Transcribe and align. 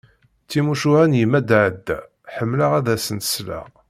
Timucuha 0.49 1.03
n 1.09 1.13
yemma 1.19 1.39
Daɛda 1.49 1.97
ḥemmleɣ 2.35 2.71
ad 2.79 2.87
asent-sleɣ. 2.95 3.65